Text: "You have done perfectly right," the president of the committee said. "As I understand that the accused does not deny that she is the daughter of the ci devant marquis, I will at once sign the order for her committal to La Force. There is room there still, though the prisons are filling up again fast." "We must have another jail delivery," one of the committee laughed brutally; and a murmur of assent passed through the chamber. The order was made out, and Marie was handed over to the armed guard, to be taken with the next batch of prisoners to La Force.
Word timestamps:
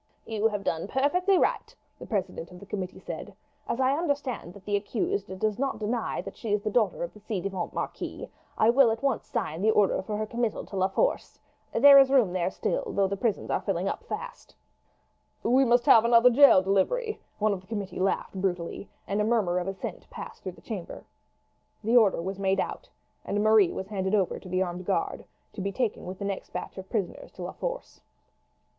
"You 0.25 0.47
have 0.47 0.63
done 0.63 0.87
perfectly 0.87 1.37
right," 1.37 1.75
the 1.99 2.07
president 2.07 2.49
of 2.49 2.59
the 2.59 2.65
committee 2.65 2.97
said. 2.99 3.35
"As 3.69 3.79
I 3.79 3.95
understand 3.95 4.55
that 4.55 4.65
the 4.65 4.75
accused 4.75 5.37
does 5.37 5.59
not 5.59 5.77
deny 5.77 6.23
that 6.23 6.35
she 6.35 6.51
is 6.51 6.63
the 6.63 6.71
daughter 6.71 7.03
of 7.03 7.13
the 7.13 7.19
ci 7.19 7.39
devant 7.39 7.71
marquis, 7.71 8.27
I 8.57 8.71
will 8.71 8.89
at 8.89 9.03
once 9.03 9.27
sign 9.27 9.61
the 9.61 9.69
order 9.69 10.01
for 10.01 10.17
her 10.17 10.25
committal 10.25 10.65
to 10.65 10.75
La 10.75 10.87
Force. 10.87 11.37
There 11.71 11.99
is 11.99 12.09
room 12.09 12.33
there 12.33 12.49
still, 12.49 12.91
though 12.91 13.05
the 13.07 13.15
prisons 13.15 13.51
are 13.51 13.61
filling 13.61 13.87
up 13.87 13.99
again 14.01 14.17
fast." 14.17 14.55
"We 15.43 15.63
must 15.63 15.85
have 15.85 16.03
another 16.03 16.31
jail 16.31 16.63
delivery," 16.63 17.21
one 17.37 17.53
of 17.53 17.61
the 17.61 17.67
committee 17.67 17.99
laughed 17.99 18.33
brutally; 18.33 18.89
and 19.07 19.21
a 19.21 19.23
murmur 19.23 19.59
of 19.59 19.67
assent 19.67 20.09
passed 20.09 20.41
through 20.41 20.53
the 20.53 20.61
chamber. 20.61 21.05
The 21.83 21.95
order 21.95 22.23
was 22.23 22.39
made 22.39 22.59
out, 22.59 22.89
and 23.23 23.43
Marie 23.43 23.71
was 23.71 23.89
handed 23.89 24.15
over 24.15 24.39
to 24.39 24.49
the 24.49 24.63
armed 24.63 24.83
guard, 24.85 25.25
to 25.53 25.61
be 25.61 25.71
taken 25.71 26.07
with 26.07 26.17
the 26.17 26.25
next 26.25 26.51
batch 26.53 26.79
of 26.79 26.89
prisoners 26.89 27.29
to 27.33 27.43
La 27.43 27.51
Force. 27.51 28.01